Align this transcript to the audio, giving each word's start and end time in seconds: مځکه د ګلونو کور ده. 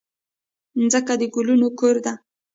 مځکه 0.79 1.13
د 1.19 1.23
ګلونو 1.33 1.67
کور 1.79 1.95
ده. 2.05 2.13